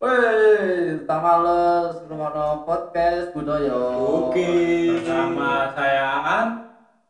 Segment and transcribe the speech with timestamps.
[0.00, 3.76] Woi, tak males ngrungokno podcast budaya.
[4.00, 4.48] Oke.
[4.96, 6.48] Bersama saya Aan.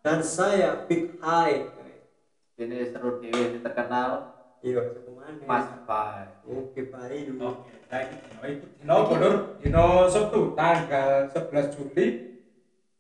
[0.03, 1.71] Dan saya Big High.
[2.59, 4.35] Ini seru dewe terkenal
[4.67, 5.39] Iya, mana?
[5.47, 6.35] Mas Pai.
[6.51, 7.63] Oke, baik dulu.
[7.63, 12.07] Oke, dino itu dino Bodur, dino Sabtu tanggal 11 Juli.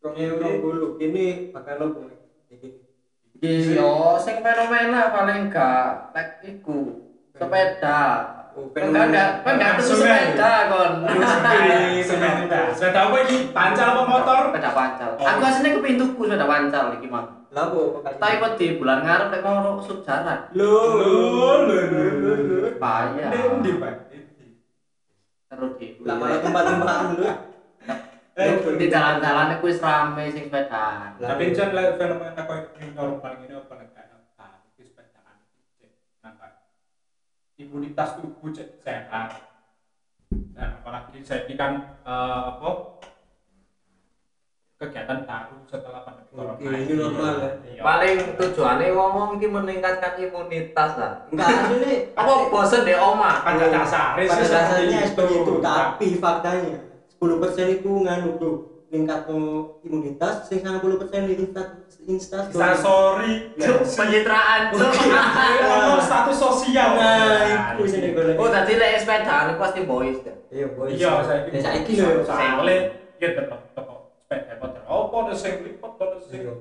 [0.06, 0.86] Rong euro dulu.
[1.02, 2.06] Ini pakai logo.
[2.46, 2.68] Iki.
[3.42, 8.39] Iya, sing fenomena paling gak tek iku sepeda.
[8.58, 9.10] Oh, Kan kan
[9.78, 10.26] tuh Langsung aja.
[10.34, 10.92] sepeda kon.
[12.02, 12.60] Sepeda.
[12.74, 13.36] Sepeda apa ini?
[13.54, 14.40] Pancal apa motor?
[14.50, 15.10] Sepeda pancal.
[15.18, 15.26] Oh.
[15.26, 17.24] Aku aslinya ke pintuku sepeda pancal iki mah.
[17.50, 19.82] Tapi wedi bulan ngarep nek mau
[20.54, 21.12] Lo, lo,
[21.66, 22.58] lo, lo, lo.
[22.78, 23.30] Bahaya.
[23.34, 24.10] Ini, Pak.
[25.80, 26.06] Dewe.
[26.06, 27.24] Lah malah tempat-tempat lu.
[28.40, 31.18] Eh, di jalan-jalan iku wis rame sing sepedaan.
[31.20, 34.46] Tapi jan lah fenomena kau ini normal ini apa nek apa?
[34.72, 35.36] Iki sepedaan.
[35.76, 35.90] Cek,
[36.24, 36.50] Nampak.
[37.60, 39.36] Imunitas tubuh sehat.
[40.56, 42.70] Dan apalagi saya ini kan eh, apa?
[44.80, 46.56] Kegiatan baru setelah pandemi corona.
[46.56, 47.50] Oke, ini normal ya.
[47.68, 47.82] Iya.
[47.84, 52.16] paling tujuannya ngomong ki meningkatkan imunitas lah Enggak nih.
[52.16, 56.80] apa bosen deh oma pada dasarnya Pada dasarnya seperti itu, Nah, tapi faktanya
[57.12, 57.20] 10%
[57.76, 58.52] itu nganu bro
[58.90, 59.22] meningkat
[59.80, 60.82] imunitas, sing 90%
[61.30, 61.46] itu
[62.10, 63.54] insta Bisa sorry.
[63.86, 64.74] pencitraan.
[64.74, 66.98] Oh, status sosial.
[66.98, 68.34] Nah, itu sing digolek.
[68.34, 70.90] oh tadi lek sepedaan iku pasti boys deh Iya, boy.
[70.90, 72.26] Iya, saya Ya saiki lho.
[72.26, 74.82] Soalnya ya tetep tetep sepeda motor.
[74.82, 76.54] Apa ada sing lipat, ada sing Iya.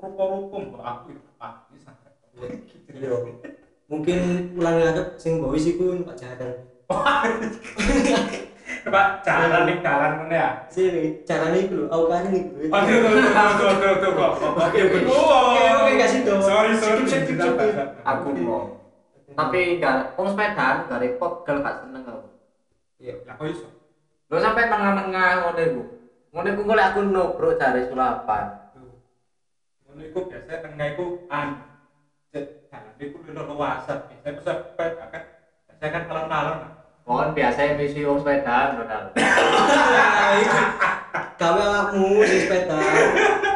[0.00, 2.12] rupa-rupa mbak aku itu ah ini sangat.
[2.88, 3.16] Iya.
[3.84, 4.18] Mungkin
[4.56, 6.56] ulang ngadep sing boys iku Pak Jaran.
[8.80, 10.50] Pak jalan nih jalan mana ya?
[10.72, 12.72] Sini, carane iku lho, awakane iku.
[12.72, 14.32] Aduh, aduh, aduh, aduh, aduh, kok.
[14.40, 14.98] Oke, oke.
[15.04, 16.40] Oke, oke, kasih dong.
[16.40, 17.04] Sorry, sorry.
[17.04, 17.54] Skip, skip,
[18.06, 18.80] aku mau
[19.34, 22.28] tapi gak wong sepedaan gak repot gak gak seneng aku
[23.00, 23.16] Iya.
[23.32, 23.68] Kok iso?
[24.30, 25.50] lo sampai tengah-tengah
[26.30, 28.46] ngene iku golek aku no bro cari sulapan
[29.88, 31.66] Ngono iku biasanya tengah iku an.
[32.30, 34.06] Jalan iku lho luasan.
[34.06, 35.22] Biasanya ku sepeda kan.
[35.66, 36.58] Biasanya kan alon-alon.
[37.10, 39.10] Mohon biasa misi wong sepedaan modal
[41.34, 42.78] Gawe awakmu sing sepeda.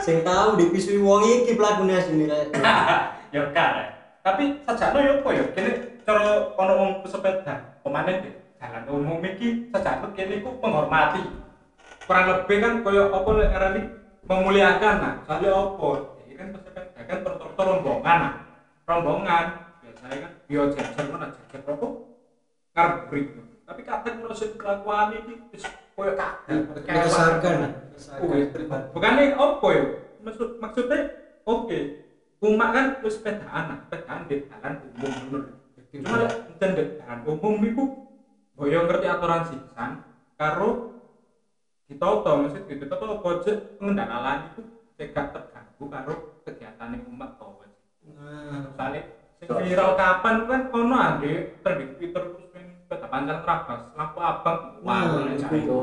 [0.02, 2.50] Sing tau dipisui wong iki pelakune asline rek.
[3.34, 3.86] ya kan ya.
[4.26, 5.44] tapi sajakno ya apa ya?
[5.54, 5.70] Kene
[6.02, 11.22] cara ono wong pesepeda pemanen deh jalan umum iki sajakno kene iku menghormati.
[12.10, 13.82] Kurang lebih kan koyo apa lek ngarani
[14.26, 15.88] memuliakan nah soalnya apa?
[16.26, 17.18] Ini kan pesepeda kan
[17.54, 18.34] rombongan nah
[18.82, 19.46] rombongan
[19.78, 22.13] biasanya kan yo jajar mana jajar apa
[22.74, 23.26] ngarep break
[23.64, 25.14] tapi kadang kalau sing kelakuan
[25.54, 25.64] wis
[25.94, 27.58] koyo kadang Meresahkan.
[28.92, 29.84] bukannya apa ya?
[30.20, 30.98] Maksud maksudnya
[31.48, 31.78] oke.
[32.44, 35.48] Umak kan wis sepedaan nah sepedaan di jalan umum menurut
[35.88, 36.28] cuma
[36.60, 37.84] di jalan umum iku
[38.52, 39.90] boyo ngerti aturan sisan
[40.36, 40.98] karo
[41.88, 44.60] ditoto maksud ditoto apa aja pengendalian itu
[45.00, 46.14] cegah terganggu karo
[46.44, 47.54] kegiatan umat tau
[48.04, 49.00] Nah, misalnya
[49.40, 51.32] viral kapan kan ono ade
[51.64, 52.43] trending Twitter
[52.94, 55.46] sepeda panjang terabas lampu abang wah Hmm, oleh itu.
[55.50, 55.78] itu.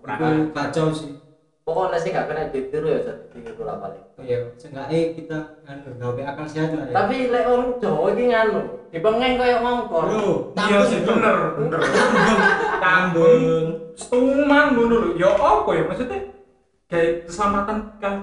[0.00, 1.12] Itu itu kacau sih.
[1.60, 6.22] pokoknya sih gak kena ditiru ya jadi pinggir lah paling Iya, seenggaknya kita anu gawe
[6.24, 6.92] akal sehat lah ya.
[6.92, 10.26] tapi lek orang Jawa iki nganu dipengeng koyo ngongkon Bro,
[10.60, 11.80] iya sih bener bener.
[12.80, 13.66] Tambung.
[13.92, 16.18] setuman ngono lho ya apa ya maksudnya?
[16.86, 18.14] Kayak keselamatan kan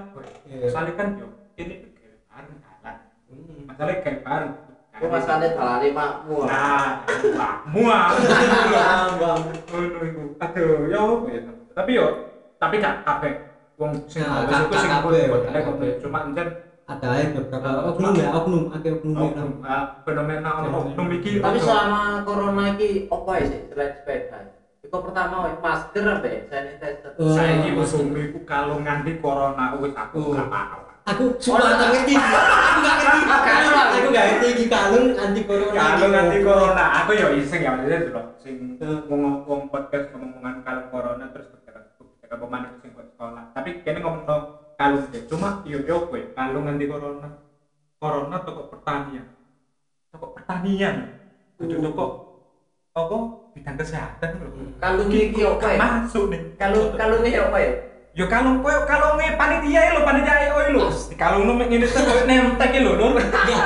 [0.44, 0.66] Iya.
[0.66, 2.96] misalnya kan yo ini kayak bareng jalan
[3.28, 3.60] Hmm.
[3.64, 4.52] masalahnya kayak bareng
[4.98, 7.06] aku masalahnya dalane makmu nah
[7.64, 8.10] muah
[8.74, 9.40] Tambang.
[9.70, 11.40] ngono iku aduh ya
[11.72, 12.08] tapi yo
[12.58, 13.34] tapi gak kabeh.
[13.78, 15.24] Wong sing Nah, ngawes gak- iku sing kabeh,
[16.02, 16.48] cuma encen
[16.88, 19.22] Ada aja beberapa Ah, oknum ya, oknum, akeh oknum ya.
[19.28, 21.38] oknum ah, fenomena oknum iki.
[21.38, 24.38] Tapi selama corona iki apa ya sih selain sepeda?
[24.80, 27.12] Itu pertama masker apa ya sanitizer.
[27.14, 27.36] Oh.
[27.36, 30.32] saiki wis iku kalau nganti corona wis aku Oh.
[30.32, 32.14] gak paham Aku cuma tak ngerti.
[32.68, 33.20] Aku gak ngerti.
[33.24, 33.76] Kalung.
[33.80, 35.96] Aku gak ngerti iki kalung anti corona.
[35.98, 36.46] Nanti opo.
[36.46, 39.02] corona, aku ya iseng ya maksudnya dulu sing Hmm.
[39.10, 43.44] ngomong ngomong podcast ngomongan kalau corona terus ketika ketika pemain sing buat sekolah.
[43.56, 44.36] Tapi kene ngomong no
[44.76, 45.24] kalung deh.
[45.26, 47.30] Cuma yo yo kowe kalung nanti corona.
[47.98, 49.26] Corona toko pertanian.
[50.12, 50.96] Toko pertanian.
[51.58, 51.66] Oh.
[51.66, 52.06] toko
[52.94, 53.18] apa
[53.54, 54.50] bidang kesehatan lho.
[54.78, 56.42] kalung iki apa ya Masuk nih.
[56.54, 57.72] kalung kalungnya apa ya
[58.18, 60.27] Yo kalung kowe kalunge panitia lho, panitia
[61.18, 63.18] Kalung nu mek ngene tuh koyo nemtek lho, Nur.
[63.50, 63.58] Ya,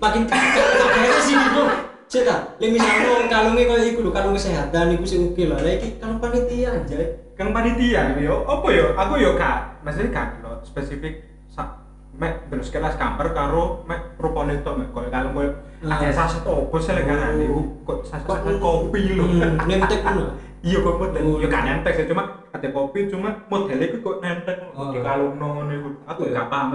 [0.00, 1.64] makin beres sih bro.
[2.08, 5.60] Cek ta, lek misalnya wong kalungnya koyo iku lho, kalung kesehatan iku sing oke lah.
[5.60, 7.04] Iki kalung panitia anjay.
[7.36, 8.96] Kan panitia yo, apa yo?
[8.96, 11.20] Aku yo gak, maksudnya gak lo spesifik
[11.52, 11.84] sak
[12.16, 15.94] mek terus kelas gambar karo mek rupane tok mek koyo kalung koyo Ah.
[15.94, 17.62] ada saset opo sih kan Oh.
[17.86, 18.26] kok saset
[18.58, 20.34] kopi lho Hmm, nemtek ngono.
[20.60, 21.36] Iya kok model Oh.
[21.38, 24.90] ya kan nentek sih cuma ada kopi cuma modelnya itu kok nentek Oh.
[24.90, 26.34] di kalung ngono iku aku Iya.
[26.36, 26.68] gak paham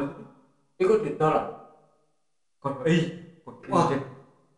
[0.75, 1.45] Iku ditolak.
[2.57, 3.03] kok ih
[3.41, 3.85] kok Wah.
[3.85, 4.01] izin.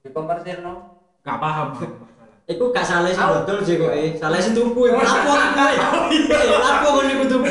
[0.01, 0.74] Dikomersil no.
[1.22, 1.68] gak paham
[2.45, 4.10] Iku gak salah sih dodol sih kok eh.
[4.16, 5.66] Salah sih tuku iku lapo aku.
[6.24, 7.50] Eh, lapo kon iku tuku.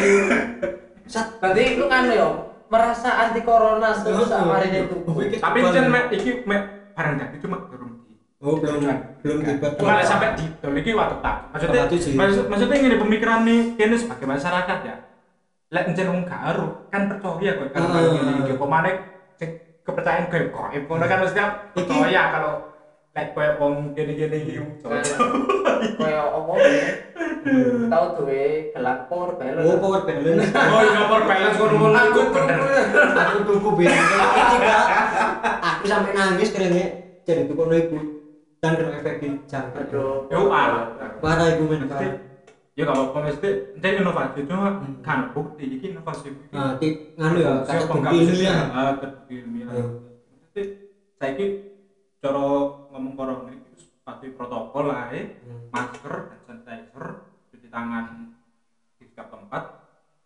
[1.05, 2.29] Sat Berarti itu kan yo
[2.65, 4.97] merasa anti corona terus sama ini itu.
[5.37, 8.14] tapi jen mek iki mek barang ganti cuma durung di
[8.45, 8.77] Oh, belum
[9.25, 9.73] belum tiba.
[9.73, 13.97] cuma lek sampai di dol iki waktu tak maksudnya maksud, maksudnya ini pemikiran nih kene
[13.97, 14.97] sebagai masyarakat ya.
[15.73, 18.13] Lek jen wong gak aru kan percaya kok kalau Ah.
[18.13, 18.95] ngene iki kok maneh
[19.35, 19.51] sing
[19.81, 22.53] kepercayaan gaib gaib ngono kan maksudnya Iki- percaya kalau
[23.11, 24.53] lek koyo wong kene-kene iki.
[25.97, 26.85] Kayak apa ya?
[27.87, 29.65] Tahu tuh eh gelang power balance.
[29.65, 30.45] Oh, power balance.
[30.73, 32.59] oh iya nomor balance ngono-ngono iku bener.
[33.15, 34.77] Aku tuku ketika
[35.73, 36.85] aku sampai nangis karena
[37.25, 37.77] jadi tuku no
[38.65, 39.85] iku dan kena efek di jangkar.
[39.85, 40.25] Aduh.
[40.33, 40.89] yo ah
[41.21, 42.17] Parah iku men parah.
[42.75, 44.99] ya gak apa-apa mesti ente inovasi cuma Hmm.
[44.99, 48.61] kan bukti iki inovasi Nah, ti nganu ya Siapa bukti ilmiah.
[48.75, 49.71] Ah, terbukti ilmiah.
[50.51, 50.63] Jadi
[51.15, 51.47] saiki
[52.19, 52.43] cara
[52.91, 55.71] ngomong corona itu sepatu protokol lah Hmm.
[55.71, 57.07] masker dan sanitizer,
[57.53, 58.05] cuci tangan
[58.99, 59.63] di setiap tempat.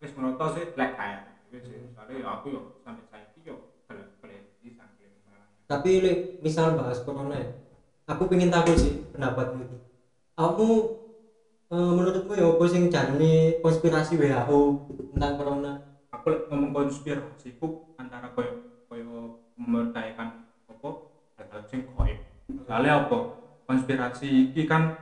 [0.01, 1.21] Wis menurut sih lek kayak
[1.53, 1.85] sih.
[1.85, 5.11] Misalnya ya aku yo sampai saiki yo boleh di samping
[5.69, 5.91] Tapi
[6.41, 7.53] misal bahas corona ya,
[8.09, 9.77] aku pengen tahu sih pendapatmu itu.
[10.33, 10.67] Kamu
[11.69, 14.59] eh, menurutmu ya apa sing jarane konspirasi WHO
[15.13, 15.73] tentang corona?
[16.09, 20.89] Aku ngomong konspirasi ku antara koyo koyo memberdayakan apa
[21.37, 22.17] hal sing gaib.
[22.65, 23.17] Soalnya apa?
[23.69, 24.97] Konspirasi iki kan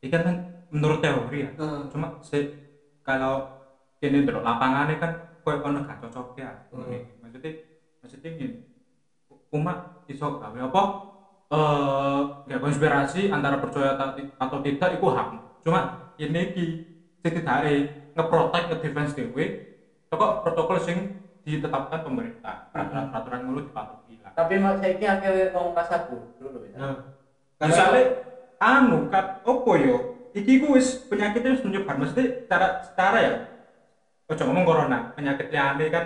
[0.00, 0.24] iki kan
[0.72, 1.50] menurut teori ya.
[1.92, 2.48] Cuma se
[3.04, 3.44] kalau
[4.00, 5.12] kini delok lapangannya kan
[5.44, 7.02] koyo ono gak cocok ya Hmm.
[7.24, 7.50] maksudnya
[8.04, 8.46] maksudnya ini
[9.50, 10.82] umat iso gawe apa
[12.44, 15.26] ya konspirasi antara percaya ta- atau tidak itu hak.
[15.64, 15.80] Cuma
[16.20, 16.64] ini ki
[17.24, 19.44] setidaknya ngeprotek ngedefense dewe
[20.12, 20.96] toko protokol sing
[21.44, 22.68] ditetapkan pemerintah.
[22.68, 24.32] Peraturan peraturan ngono dipatuhi lah.
[24.36, 26.76] Tapi mak saiki akeh wong kasabu dulu ya.
[27.58, 28.02] Nah, misalnya
[28.60, 29.96] anu kan opo yo
[30.36, 31.96] iki ku wis penyakitnya wis menyebar.
[31.96, 33.32] Mesti cara cara ya
[34.28, 36.04] ojo ngomong corona penyakit liane kan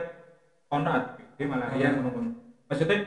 [0.71, 2.07] ono malaria Hmm.
[2.07, 2.39] ngono
[2.71, 3.03] maksudnya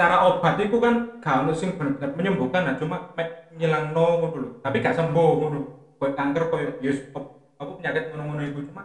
[0.00, 4.50] cara obat itu kan gak ono sing bener-bener menyembuhkan nah cuma mek ngilangno ngono lho.
[4.64, 5.58] Tapi gak sembuh ngono
[6.00, 8.82] koyo kanker koyo ya wis op- apa penyakit ngono-ngono itu cuma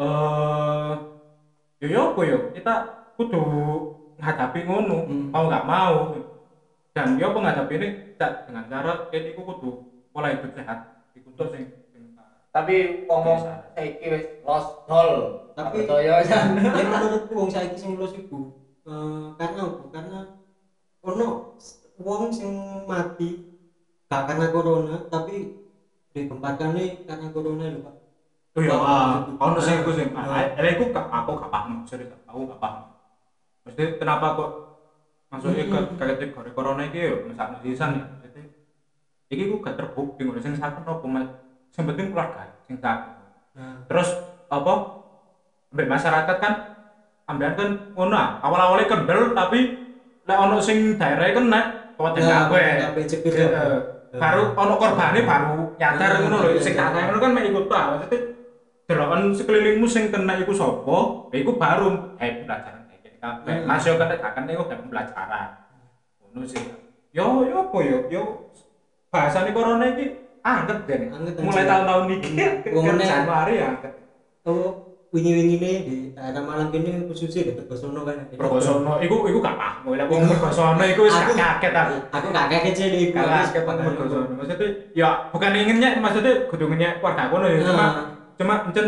[0.00, 0.92] eh
[1.82, 2.74] yo yo yo kita
[3.18, 3.40] kudu
[4.18, 5.26] menghadapi ngono Hmm.
[5.32, 5.94] mau nggak mau.
[6.94, 7.88] Dan yo menghadapi ini?
[8.46, 9.68] Dengan cara kayak iku kudu
[10.12, 10.78] pola hidup sehat.
[11.16, 11.64] Iku tuh sing
[12.50, 13.38] Tapi ngomong
[13.74, 15.38] saiki wis lost doll.
[15.54, 16.18] Tapi- percaya.
[16.28, 16.58] jan.
[16.58, 18.50] ya menurutku wong saiki sing lulus iku
[18.90, 19.82] eh, karena apa?
[19.94, 20.18] Karena
[21.08, 21.26] ono
[22.00, 22.52] wong sing
[22.90, 23.28] mati
[24.10, 25.34] gak karena corona tapi
[26.14, 27.94] ditempatkan nih karena corona lho Pak.
[28.58, 30.08] Oh iya, Ah, ono sing iku sing.
[30.16, 30.26] Ah.
[30.26, 32.82] Ah, aku gak aku gak paham, serius aku gak paham.
[33.66, 34.50] Mesti kenapa kok
[35.30, 38.04] masuknya ke kategori corona iki yo misalnya sisan ya.
[38.26, 38.40] Jadi
[39.30, 41.28] iki ku gak terbukti ngono sing sakit opo mas.
[41.70, 43.12] Sing penting keluarga sing sakit.
[43.54, 44.08] Nah, Terus
[44.50, 44.72] apa?
[45.70, 46.52] Mbak masyarakat kan
[47.30, 49.58] ambekan kan ngono ah, awal-awalnya kendel tapi
[50.22, 51.60] lek ono sing daerah kena
[51.94, 52.68] kawaten nah, kabeh.
[52.82, 53.46] kabeh cekir Eh,
[54.10, 54.18] ya.
[54.18, 58.18] baru ono korbannya baru nyadar ngono lho sing kakek ngono kan mek ikut ta maksudnya
[58.84, 60.98] deloken sekelilingmu sing kena iku sapa
[61.30, 63.66] ya iku baru eh pelajaran kayak kabeh Hmm.
[63.66, 65.48] mas yo kena gak kena iku gak pembelajaran
[66.20, 66.58] ngono sih
[67.10, 68.22] yo yo apa yo yo
[69.08, 70.06] bahasane corona iki
[70.40, 72.32] anget den Anget, mulai tahun-tahun iki.
[73.06, 73.92] Januari anget
[74.40, 78.30] Oh, wingi-wingi nih di daerah Malang kene khususnya di Tegosono kan.
[78.30, 82.26] Bergosono iku iku gak paham lek wong bergosono iku wis Aku- gak kaget aku Aku
[82.30, 87.24] gak kaget sih aku Kalah kapan bergosono maksudnya ya bukan inginnya maksudnya kudu ngenyek keluarga
[87.26, 88.04] kono ya cuma Nah,
[88.38, 88.86] cuma encen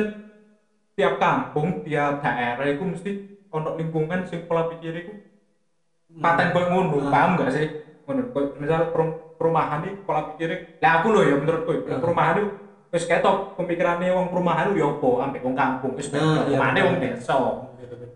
[0.95, 3.11] tiap kampung tiap daerah itu mesti
[3.50, 5.12] ono lingkungan sing pola pikir iku
[6.23, 7.11] paten koyo ngono Hmm.
[7.11, 7.67] paham gak sih?
[8.07, 8.31] Ngono
[8.62, 12.49] misal perum- perumahan iki pola pikir lah aku lho ya menurutku ya, perumahan itu
[12.92, 16.82] wis ketok pemikirannya wong perumahan itu ya apa ambek wong kampung wis Nah, iya, perumahannya
[16.84, 17.16] wong bener.
[17.16, 17.34] desa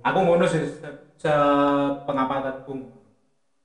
[0.05, 2.93] aku ngono sih se- sepengamatanku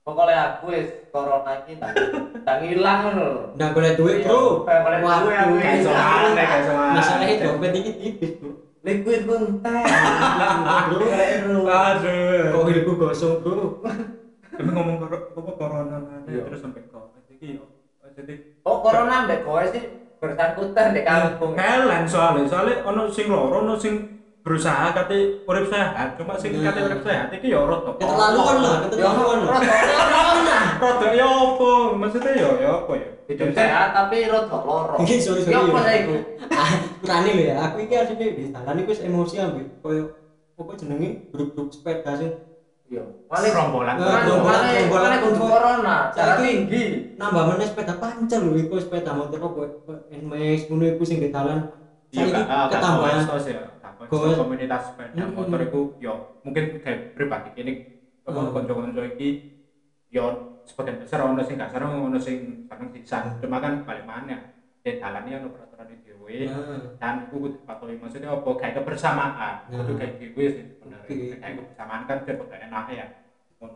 [0.02, 1.94] Pokoknya aku wis corona iki tak
[2.42, 3.42] tak ilang ngono lho.
[3.54, 4.66] Nggak boleh duit bro.
[4.66, 5.54] Nggak boleh duit, Waduh, aku.
[5.86, 6.94] Soalnya, kayak soalnya.
[6.98, 8.50] Masalahnya dompet ini tipis bro.
[8.82, 9.62] Liquid Bro.
[10.82, 13.78] aduh kok hidupku gosong bro.
[14.52, 14.96] tapi ngomong
[15.54, 16.50] corona Iya.
[16.50, 17.62] terus sampai covid iki
[18.12, 18.34] jadi
[19.02, 19.82] Oh corona mbek kowe sih
[20.16, 21.58] bersangkutan di kampung.
[21.58, 23.94] kelen soalnya soalnya ono sing loro ono sing
[24.38, 28.82] berusaha kate urip sehat cuma sing kate urip sehat iki ya rada keterlaluan lah Ya,
[28.86, 34.58] keterlaluan lah rada- rada ya apa maksudnya ya ya apa ya hidup sehat tapi rada
[34.60, 34.94] loro.
[34.98, 35.50] Iki, sorry, sorry.
[35.52, 36.14] Ya apa saya iku?
[37.02, 40.04] Kurane lho ya, aku iki asline dalan iku wis emosi ambek koyo
[40.54, 42.30] apa jenenge grup-grup sepeda sing
[42.92, 43.04] Iya.
[43.32, 43.96] Gerombolan.
[43.96, 45.48] Paling kudu konvoy.
[45.48, 47.16] corona, cara tinggi.
[47.16, 49.62] nambah meneh sepeda pancel lho iku sepeda motor apa
[50.12, 51.72] NMAX ngono iku sing di dalan.
[52.12, 52.42] iya Saiki
[52.76, 53.62] ketambahan ya.
[54.12, 57.72] Komunitas sepeda motor itu yo mungkin kayak pribadi ini
[58.28, 59.56] konco-konco iki
[60.12, 64.52] yo sebagian besar ono sing gak sarung ono sing sarung sisan cuma kan balik mana
[64.82, 69.30] di dalannya ono peraturan di dhewe Nah, dan aku kudu patuhi maksudnya apa kayak kebersamaan
[69.70, 69.78] Nah.
[69.78, 71.38] kudu kayak dhewe sih sebenarnya Oke.
[71.38, 73.06] kayak kebersamaan kan dia kok enak ya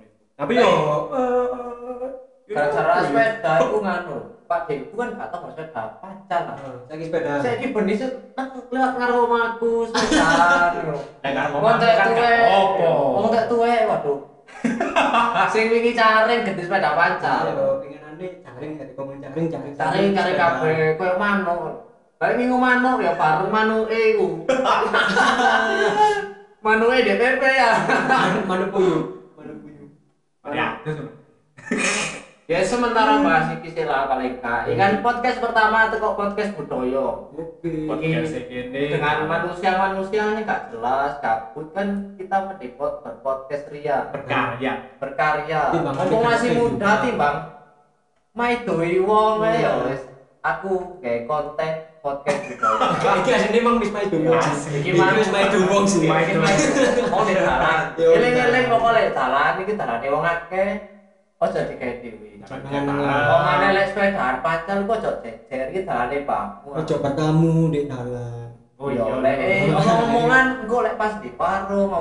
[0.03, 0.19] itu.
[0.35, 0.67] tapi yo
[1.15, 2.07] eh,
[2.47, 4.17] yo Cara-cara sepeda iku nganu.
[4.47, 6.55] Pak Dek, iku kan gak tau sepeda pacar lah.
[6.87, 7.31] saiki sepeda.
[7.43, 8.91] Saya ki benih lewat
[9.91, 10.27] sepeda.
[11.19, 14.19] Nek karo Wong ngomong tak kan apa Wong tak tuwe, waduh.
[15.55, 17.51] Sing wingi caring gede sepeda pacar.
[17.51, 17.83] Ayo
[18.17, 21.61] pengenane jaring dari komen jaring jaring Caring cari kabeh koyo manuk.
[22.17, 24.27] Balik minggu manuk ya bareng manuke iku.
[26.65, 27.73] Manuke DPP ya.
[28.51, 29.03] Mana puyuh?
[29.39, 29.87] Mana puyuh?
[30.51, 30.67] ya.
[32.47, 34.71] Ya sementara bahas iki sih lah paling gak.
[34.71, 37.27] Ini kan podcast pertama atau kok podcast budaya.
[37.35, 37.91] Oke.
[37.91, 45.75] podcast ini Dengan manusia-manusia ini gak jelas, kabut kan kita mendepot berpodcast ria, berkarya berkarya.
[45.75, 47.56] Timbang Mumpung masih kafe muda juga.
[48.37, 50.03] Timbang maidoi wong ae ya wis.
[50.45, 51.73] Aku kayak konten
[52.05, 53.11] podcast budaya.
[53.25, 54.31] Iki asline emang wis main dulu.
[54.37, 56.07] Iki Iki wis main dulu sih.
[56.07, 56.59] Main main.
[57.11, 57.85] Oh di dalan.
[57.97, 60.71] Ya, Eling-eling pokoknya dalan iki dalane wong akeh.
[61.41, 62.31] Ojo digawe dhewe.
[62.45, 66.45] Wong ana lek sepedaan pacar kok ojo jejer iki dalane Pak.
[66.63, 68.45] Ojo bertamu di dalan.
[68.77, 71.97] oh iya lek eh, ngomong-ngomongan engko lek pas di paro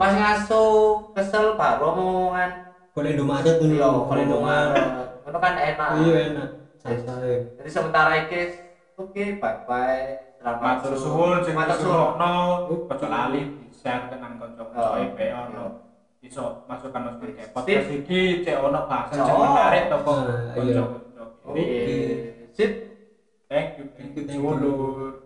[0.00, 0.64] pas, ngaso
[1.12, 5.19] kesel baru omongan Boleh Indomaret tuh iya lho, kalau Indomaret.
[5.30, 6.48] Itu kan enak Iya enak.
[6.76, 7.34] Santai.
[7.54, 8.42] jadi sementara iki
[8.96, 10.04] oke bye bye
[10.40, 12.32] selamat matur suwun sing matur ngrungokno
[12.88, 15.44] ojo lali di-share tenan kanca-kanca Oh, EP iya.
[15.46, 15.64] ono
[16.20, 17.52] iso masukan kayak Sip.
[17.52, 19.44] podcast iki cek ono bahasan sing Oh.
[19.44, 20.82] menarik to kok Nah, iya.
[20.82, 21.68] kanca-kanca Oke.
[22.50, 22.72] sip
[23.46, 25.19] thank you Thank you,